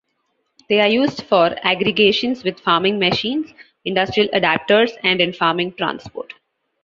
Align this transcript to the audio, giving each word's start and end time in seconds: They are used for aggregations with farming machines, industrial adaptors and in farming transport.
They 0.67 0.79
are 0.79 0.87
used 0.87 1.21
for 1.25 1.55
aggregations 1.63 2.43
with 2.43 2.59
farming 2.59 2.97
machines, 2.97 3.53
industrial 3.85 4.29
adaptors 4.33 4.89
and 5.03 5.21
in 5.21 5.31
farming 5.31 5.73
transport. 5.75 6.33